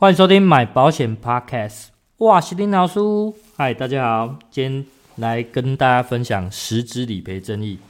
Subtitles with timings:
[0.00, 1.86] 欢迎收听买保险 Podcast，
[2.18, 3.00] 哇，是林老师，
[3.56, 4.86] 嗨，大家好，今天
[5.16, 7.80] 来跟大家分享实支理赔争议、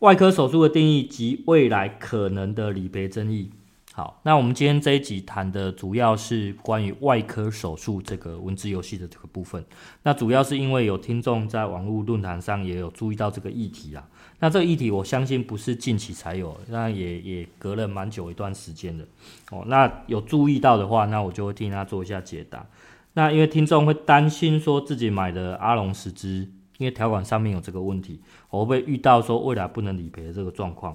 [0.00, 3.50] 外科手术的定义及未来可能的理赔争议。
[3.96, 9.64] 好，那我们今天这一集谈的主要是关于外科手术这个文字游戏的这个部分。
[10.02, 14.06] 那主要是因为有听众在网络论坛上也有注意到这个议题啦。
[14.38, 19.02] 那这个议题我相信不是近期才有，那也也隔了蛮久一段时间的。
[19.50, 22.66] 哦，那有注意到的话，那我就会替他做一下解答。
[23.14, 28.20] 那因为听众会担心说自己买的阿龙实支，因为条款上面有这个问题，
[28.50, 30.94] 我会不会遇到说未来不能理赔的这个状况？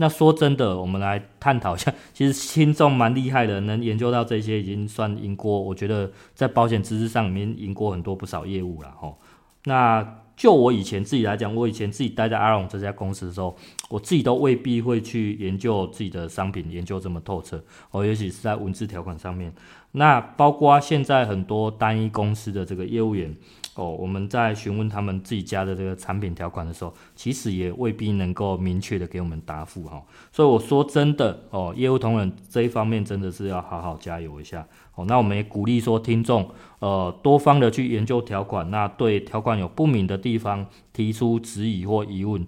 [0.00, 1.92] 那说真的，我们来探讨一下。
[2.14, 5.60] 其实听众蛮厉害的，能研究到这些，已经算赢过。
[5.60, 9.18] 我觉得在保险知识上面赢过很多不少业务了吼。
[9.64, 13.54] 那就我以前自己来讲，我以前自己待在阿龙这家公司的时候，
[13.90, 18.02] 我自己都未必会去研究自己的商品，研究这么透彻哦。
[18.02, 19.52] 尤其是在文字条款上面。
[19.92, 23.36] 那包括现在很多单一公司的这个业务员。
[23.80, 30.02] 哦，我们在询问他们自己家的这个产品条款的时候，其实也未必能够明确的给我们答复哈。
[30.30, 35.06] 所以我说真的哦，业务同仁这一方面真的是要好好加油一下哦。
[35.08, 36.46] 那我们也鼓励说听众
[36.80, 42.46] 呃多方的去研究条款，那对条款有不明的地方提出质疑或疑问，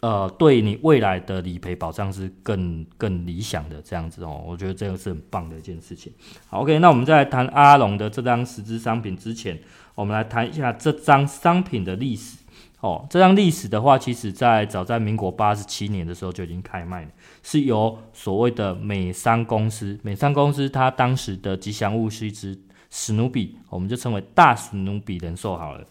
[0.00, 4.44] 呃，对你未来的理赔保障是更更理想的这样子哦。
[4.46, 6.12] 我觉得这个是很棒的一件事情。
[6.48, 9.58] 好，OK，那我们在谈阿龙的这张十支商品之前。
[9.94, 12.36] 我们来谈一下这张商品的历史。
[12.80, 17.10] 哦，这张历史的话，其实在早在民国八十七年的时候就已经开卖了，
[17.42, 19.98] 是由所谓的美商公司。
[20.02, 22.56] 美商公司它当时的吉祥物是一只
[22.90, 25.82] 史努比，我们就称为大史努比人寿好了。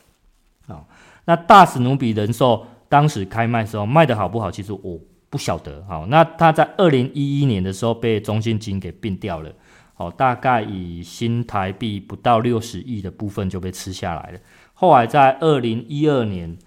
[0.67, 0.87] 好，
[1.25, 4.50] 那大史努比人寿当时开卖的时候卖得好不好？
[4.52, 5.83] 其实我不晓得。
[5.88, 9.52] 好，那它在二零一一年的时候被中信金给并掉了。
[9.97, 14.39] 哦，大概以新台币不到六十亿的部分就被吃下来了。
[14.73, 16.58] 后来在二零一二年，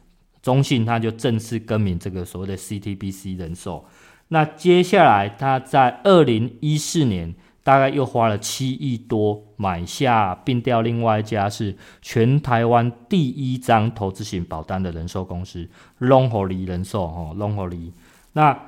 [0.41, 3.85] 中信他就正式更名这个所谓的 CTBC 人寿。
[4.29, 17.93] 那接下来他在二零一四年，大概又花了七亿多买下并掉另外一家是全台湾第一张投资型保单的人寿公司龙活里人寿哦，龙活里。
[18.33, 18.59] 那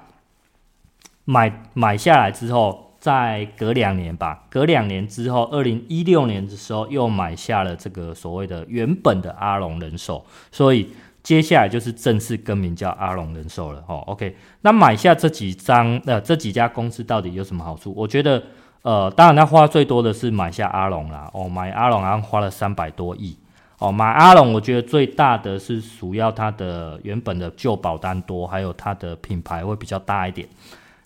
[1.24, 2.86] 买买下来之后。
[3.00, 10.22] 在隔两年吧，隔两年之后，二零一六年的时候又买下了这个所谓的原本的阿龙人寿，
[10.52, 10.86] 所以
[11.22, 13.84] 接下来就是正式更名叫阿龙人寿了。
[13.86, 17.92] 哦，OK，那买下这几张呃这几家公司到底有什么好处？
[17.96, 18.42] 我觉得
[18.82, 21.30] 呃，当然他花最多的是买下阿龙啦。
[21.34, 23.36] 哦，买阿龙好像花了三百多亿。
[23.78, 30.48] 哦，买阿龙我觉得最大的是主要它的原本的旧保单多，还有它的品牌会比较大一点。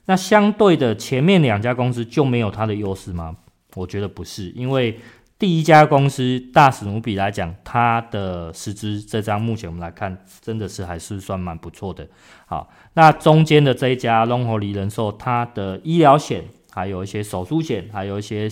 [0.07, 3.35] 那相对的，前面两家公司就没有它的优势吗？
[3.75, 4.99] 我觉得不是，因为
[5.39, 12.07] 第一家公司大史努比来讲，它的实支这张目前我们来看，真的是还是算蛮不错的。
[12.47, 16.45] 好，那中间的这一家龙活里人寿，它的医疗险。
[16.75, 18.49] 还有一些手术险，还有一些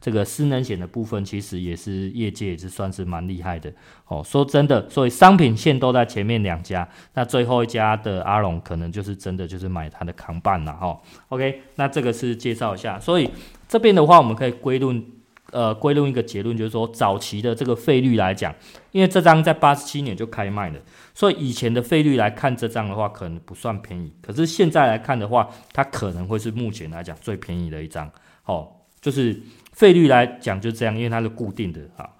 [0.00, 3.68] 这个失能险的部分，其实也是业界也是算是蛮厉害的
[4.06, 4.22] 哦。
[4.24, 10.96] 说真的，所以商品线都在前面两家，那最后一家的阿龙可能就是真的就是买它的扛棒了哈。
[11.30, 13.28] OK，那这个是介绍一下，所以
[13.66, 15.04] 这边的话，我们可以归论。
[15.54, 18.52] 呃，归论一个结论，就是说早期的这个费率来讲，
[18.90, 20.80] 因为这张在八十七年就开卖了，
[21.14, 24.12] 所以以前的费率来看这张的话，可能不算便宜。
[24.20, 28.10] 可是现在来看的话，它可能会是目前来讲最便宜的一张。
[28.46, 28.68] 哦，
[29.00, 29.40] 就是
[29.72, 31.80] 费率来讲就这样，因为它是固定的。
[31.96, 32.18] 好，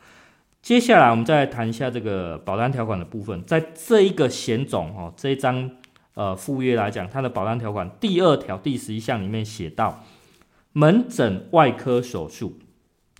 [0.62, 5.68] 接下来我们再来谈一下这个保单条款的部分，在这一个险种哦，这一张
[6.14, 10.04] 呃附约来讲，它的保单条款第二条第十一项里面写到，
[10.70, 12.60] 门诊外科手术。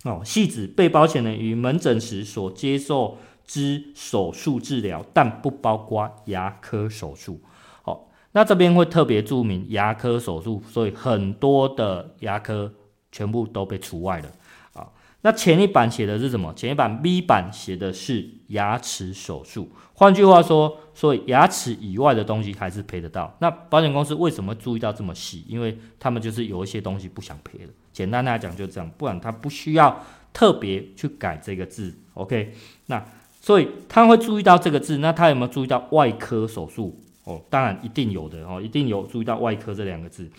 [0.05, 7.41] 哦，系指被保险人于门诊时所接受之手术治疗，但不包括牙科手术。
[7.83, 12.71] 哦，那这边会特别注明牙科手术，所以很多的牙科
[13.11, 14.29] 全部都被除外了。
[14.73, 14.87] 啊
[15.21, 16.53] 那前一版写的是什么？
[16.53, 19.71] 前一版 B 版写的是牙齿手术。
[19.95, 23.35] 换句话说，所以牙齿以外的东西还是赔得到。
[23.39, 25.43] 那保险公司为什么注意到这么细？
[25.47, 27.73] 因为他们就是有一些东西不想赔了。
[27.95, 30.03] 简单来讲就这样，不然他不需要
[30.33, 31.93] 特别去改这个字。
[32.15, 32.53] OK，
[32.87, 33.01] 那
[33.39, 34.97] 所以他会注意到这个字。
[34.97, 36.99] 那他有没有注意到外科手术？
[37.23, 40.29] 哦，当然一定有的哦，一定有注意到外科这两个字。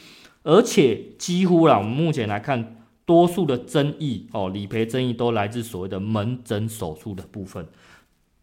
[0.43, 2.77] 而且几乎啦，我们目前来看。
[3.07, 7.65] 多数的争议哦，理赔争议都来自所谓的门诊手术的部分。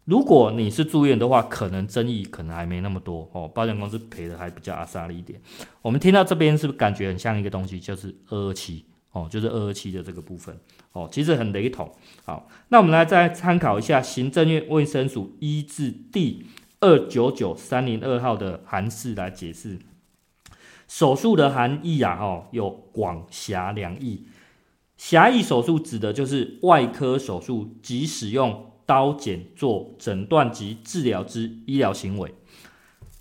[0.06, 5.38] 如果你是住院的话，可能争议可能还没那么多哦，保险公司赔的还比较阿萨利一点。
[5.82, 10.60] 我们听到这边是不是感觉很像一个东西，就是二二七哦，就是二二七的这个部分
[10.92, 11.90] 哦，其实很雷同。
[12.26, 16.44] 好，那我们来再参考一下行政院卫生署一至第
[16.80, 19.78] 二九九三零二号的函释来解释
[20.88, 24.26] 手术的含义啊，哦，有广狭两义。
[24.98, 32.34] 狭义手术指的就是外科手术及使用刀剪做诊断及治疗之医疗行为，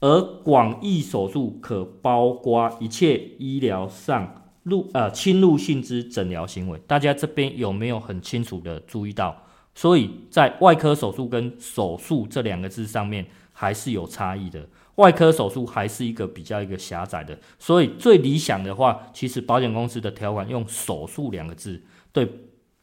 [0.01, 4.39] 而广义手术可包括一切医疗上。
[4.65, 9.37] 入呃侵入性之诊疗行为，大家这边有没有很清楚的注意到？
[9.75, 14.65] 所以在外科手术跟手术这两个字上面还是有差异的。
[14.97, 21.83] 外科手术还是一个比较一个狭窄的，所以最理想的话，其实保险公司的条款用手术两个字，
[22.13, 22.29] 对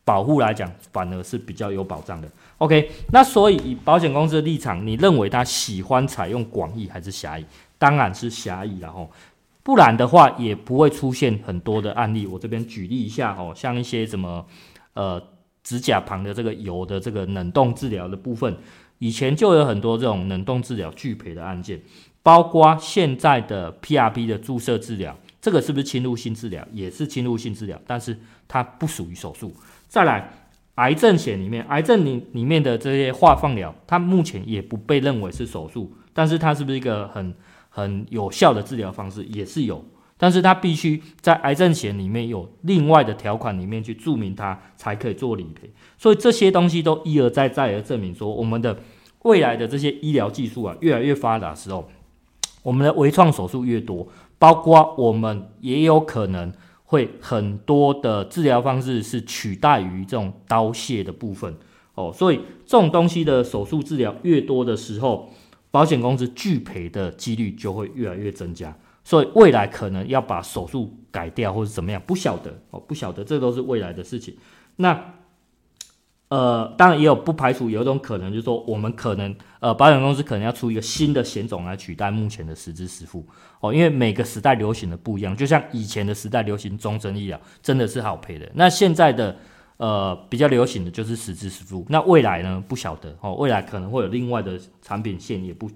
[0.03, 2.27] 保护来讲反而是比较有保障的。
[2.57, 7.45] OK，那所以以保险公司的立场，你认为他喜欢采用广义还是狭义？
[7.77, 9.09] 当然是狭义，然后。
[9.61, 12.25] 不然的话，也不会出现很多的案例。
[12.25, 14.45] 我这边举例一下哦，像一些什么
[14.93, 15.21] 呃
[15.63, 18.57] 指甲旁的这个油的这个冷冻治疗的部分，
[18.97, 21.79] 以前就有很多这种冷冻治疗拒赔的案件，
[22.23, 26.65] 包括现在的 PRP 的注射治疗，这个是不是侵入性治疗？
[26.71, 28.17] 也是侵入性治疗，但是
[28.47, 29.53] 它不属于手术。
[29.87, 30.31] 再来，
[30.75, 37.33] 癌症险里面，癌症里里面的这些化放疗，它目前也不被认为是手术，但是它是不是一个很
[37.69, 39.85] 很有效的治疗方式也是有，
[40.17, 45.71] 但是它必须在癌症险里面有另外的条款里面去注明它，才可以做理赔。
[45.97, 48.77] 所以这些东西都一而再再而证明说，我们的
[49.23, 51.87] 未来的这些医疗技术啊越来越发达的时候，
[52.63, 54.07] 我们的微创手术越多，
[54.37, 56.51] 包括我们也有可能
[56.83, 61.55] 会很多的治疗方式是取代于这种刀械的部分
[61.95, 62.11] 哦。
[62.13, 65.29] 所以这种东西的手术治疗越多的时候，
[65.71, 74.35] 保险公司拒赔的几率就会越来越增加，所以未来可能要把手术改掉或者怎么样，不晓得哦，不晓得，这都是未来的事情。
[74.77, 75.13] 那
[76.29, 83.25] 呃，当然也有不排除有一种可能，就是说我们可能呃，保险公司可能要出一个新的险种来取代目前的实支实付
[83.59, 88.49] 哦，因为每个时代流行的不一样，就像以前的时代流行终身医疗，真的是好赔的。
[88.55, 89.37] 那现在的。
[89.79, 91.85] 呃，比较流行的就是实支实付。
[91.87, 92.61] 那未来呢？
[92.67, 93.33] 不晓得哦。
[93.35, 95.71] 未来可能会有另外的产品线，也不，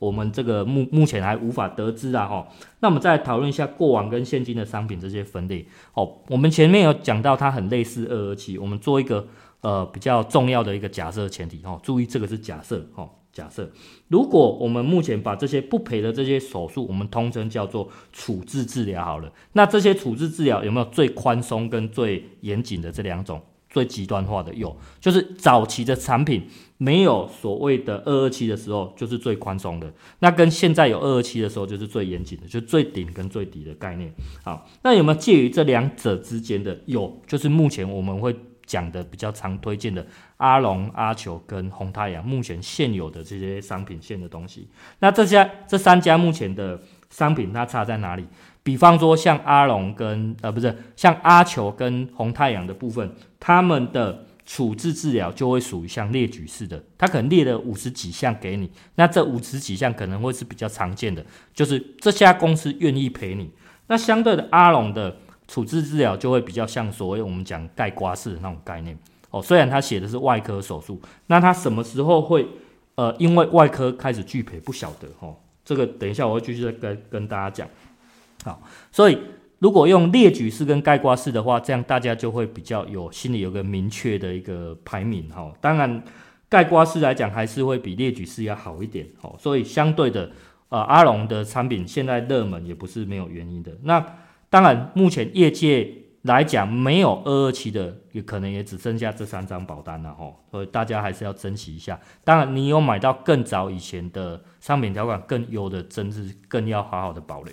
[0.00, 2.26] 我们这个目目前还无法得知啊。
[2.26, 2.48] 哈，
[2.80, 5.64] 那我们再讨论一下过往跟现金的商品这些分类。
[5.94, 9.28] 哦，我们前面有讲到它很类似二二七，我们做一个
[9.60, 11.62] 呃比较重要的一个假设前提。
[11.64, 12.84] 哦，注意这个是假设。
[12.96, 13.08] 哦。
[13.36, 13.70] 假设，
[14.08, 19.30] 如果我们目前把这些不赔的这些手术，我们通称叫做处置治疗好了。
[19.52, 23.42] 那这些处置治疗有没有最宽松跟最严谨的这两种？
[23.68, 26.48] 最极端化的有，就是早期的产品
[26.78, 29.92] 没有所谓的二二七的时候，就是最宽松的。
[30.20, 34.10] 那跟现在有二二七的时候，就是最严谨的，就是最顶跟最底的概念。
[34.42, 36.80] 好，那有没有介于这两者之间的？
[36.86, 38.34] 有，就是目前我们会。
[38.66, 40.04] 讲的比较常推荐的
[40.38, 44.68] 阿龙、阿球跟红太阳，目前现有的这些商品线的东西，
[44.98, 46.78] 那这家这三家目前的
[47.08, 48.26] 商品它差在哪里？
[48.62, 61.24] 比方说像阿龙跟呃不是像阿球跟红太阳的部分，他们的处置治疗就会属于像列举式的，他可能列了五十几项给你，那这五十几项可能会是比较常见的，
[61.54, 63.52] 就是这家公司愿意赔你。
[63.86, 65.16] 那相对的阿龙的。
[65.48, 68.98] 处置治疗就会比较像所谓我们讲盖瓜式的那种概念
[69.30, 72.46] 哦，虽然他写的是外科手术，那他什么时候会
[72.96, 77.68] 呃因为外科开始拒赔不晓得哦，这个等一下我会继续再跟跟大家讲。
[78.44, 78.60] 好，
[78.90, 79.18] 所以
[79.60, 85.52] 如果用列举式跟盖瓜式的话，这样大家就会比较有心里有个明确的一个排名哈。
[85.60, 86.02] 当然
[86.48, 90.30] 盖瓜式来讲还是会比列举式要好一点哦，所以相对的
[90.70, 94.04] 呃阿龙的产品现在热门也不是没有原因的那。
[94.56, 95.86] 当然，目前业界
[96.22, 102.00] 来讲，没有二二期的，也可能也只剩下这三张保单了吼，所以大家还是要珍惜一下。
[102.24, 107.52] 当然，你有买到更早以前的商品条款更优的，真是更要好好的保留。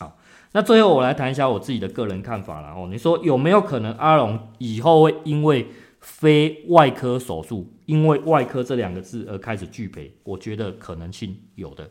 [0.00, 0.18] 好，
[0.50, 2.88] 那最后我来谈一下我自己的个人看法了哦。
[2.90, 5.68] 你说有没有可能阿龙以后会因为
[6.00, 10.12] 非外科手术，因为外科这两个字而开始拒赔？
[10.24, 11.88] 我觉得可能性有的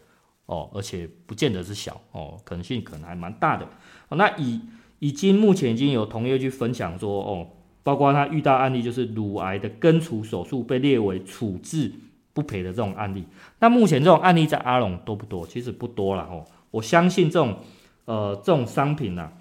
[0.49, 3.67] 哦，而且不见得是小哦，可能性可能还蛮大的。
[4.09, 4.59] 那已
[4.97, 7.47] 已经目前已经有同业去分享说，哦，
[7.83, 11.91] 包括他遇到案例，就是乳癌的根除手术被列为处置
[12.33, 13.23] 不赔的这种案例。
[13.59, 15.45] 那目前这种案例在阿龙多不多？
[15.45, 16.43] 其实不多了哦。
[16.71, 17.59] 我相信这种
[18.05, 19.33] 呃这种商品呢、啊，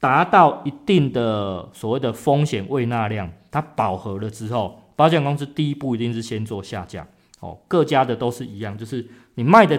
[0.00, 7.06] 达到一定的所谓的风险未纳量，它饱和了之后，保险公司第一步一定是先做下架。
[7.40, 9.78] 哦，各家的都是一样，就是你卖的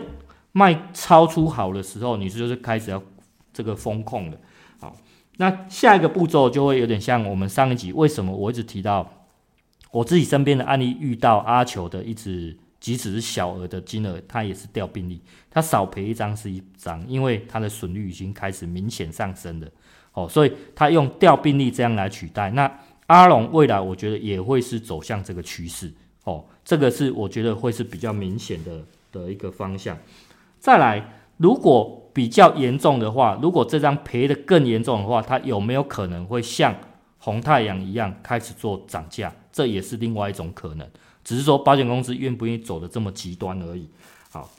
[0.56, 3.04] 卖超出好的时候，你就是开始要。
[3.58, 4.38] 这个风控的，
[4.82, 4.94] 好，
[5.38, 9.10] 那下一个步骤就会有点像我们上一集，为什么我一直提到
[9.92, 19.68] 我自己身边的案例，遇到阿球的一直，即使是小额的金额，他也是调病例，他少赔一张是一张，因为他的损率已经开始明显上升了，
[20.12, 22.52] 哦，所以他用调病例这样来取代。
[22.52, 22.70] 那
[23.08, 25.94] 阿龙未来我觉得也会是走向这个趋势，
[26.26, 28.84] 哦，这个是我觉得会是比较明显的
[29.14, 29.98] 的一个方向。
[30.66, 36.76] 再来，如果比较严重的话，如果这张赔得更严重的话，它有没有可能会像
[37.20, 39.32] 红太阳一样开始做涨价？
[39.52, 40.90] 这也是另外一种可能，
[41.24, 43.88] 只是说保险公司愿不愿意走得这么极端而已。
[44.32, 44.50] 好，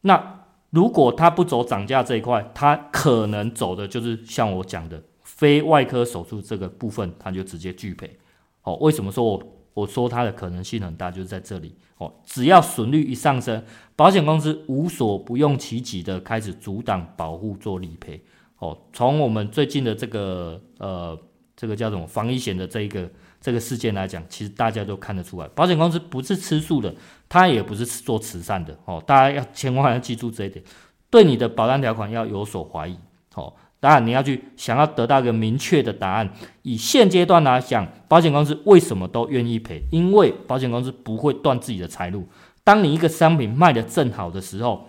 [0.00, 8.18] 那如果它不走涨价这一块，它可能走的就是像我讲的非外科手术这个部分，它就直接拒赔。
[8.62, 9.42] 好，为什么说我
[9.74, 11.74] 我说它的可能性很大，就是在这里。
[11.98, 13.62] 哦，只要损率一上升，
[13.94, 18.24] 保险公司无所不用其极的开始阻挡保护做理赔。
[18.58, 21.16] 哦，从我们最近的这个呃
[21.56, 23.08] 这个叫什么防疫险的这一个
[23.40, 26.94] 这个事件来讲，其实大家都看得出来，保险公司不是吃素的，
[27.28, 28.76] 它也不是做慈善的。
[28.86, 30.64] 哦，大家要千万要记住这一点，
[31.10, 32.96] 对你的保单条款要有所怀疑。
[33.34, 33.52] 哦。
[33.84, 36.26] 当然，你要去想要得到一个明确的答案。
[36.62, 39.82] 以现阶段来讲，保险公司为什么都愿意赔？
[39.90, 42.26] 因为保险公司不会断自己的财路。
[42.64, 44.88] 当你一个商品卖得正好的时候，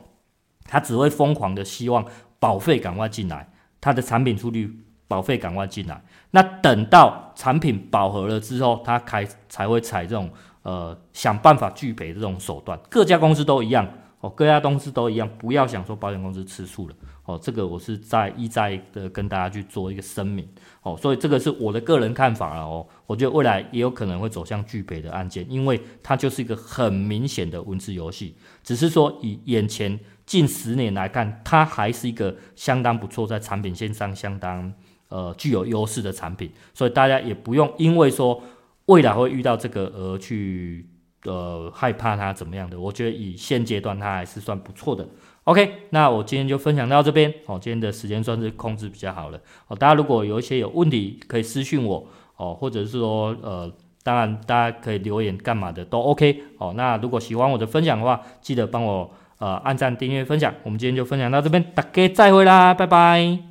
[0.64, 2.06] 他只会疯狂的希望
[2.40, 3.50] 保费赶快进来，
[3.82, 4.74] 他的产品出率
[5.10, 6.02] 保费赶快进来。
[6.32, 10.30] 那等到产品饱和了之后，他开才会采这种
[10.64, 12.80] 呃想办法拒赔这种手段。
[12.90, 13.86] 各家公司都一样
[14.20, 16.96] 哦，各家公司都一样，不要想说保险公司吃素了。
[17.26, 20.48] 哦，这个我是在一再的跟大家去做一个声明
[20.84, 22.86] 哦，所以这个是我的个人看法了哦。
[23.08, 28.36] 我觉得未来也有可能会走向拒赔的案件，因为它就是一个很明显的文字游戏。
[28.64, 34.72] 只是说以眼前近十年来看，它还是一个相当不错，在产品线上相当
[35.10, 38.42] 呃具有优势的产品，所以大家也不用因为说
[38.86, 40.88] 未来会遇到这个而去
[41.26, 42.80] 呃害怕它怎么样的。
[42.80, 45.08] 我觉得以现阶段它还是算不错的。
[45.44, 47.60] OK，那我今天就分享到这边哦。
[47.62, 49.76] 今天的时间算是控制比较好了哦。
[49.76, 56.74] 大家如果有一些有问题，可以私信我哦，或者是说呃，当然大家可以留言干嘛的都 OK 哦。
[56.76, 60.52] 那如果喜欢我的分享的话，记得帮我呃按赞、订阅、分享。
[60.64, 63.46] 我们今天就分享到这边，大家再会啦，拜拜。